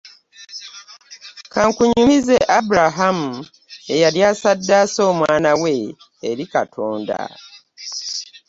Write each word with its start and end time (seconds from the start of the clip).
Kankunyumizw 1.53 2.29
Abulakamu 2.57 3.31
eyali 3.93 4.19
asaddaase 4.31 4.99
omwana 5.11 5.51
we 5.61 5.75
eri 6.29 6.45
Katonda. 6.53 7.19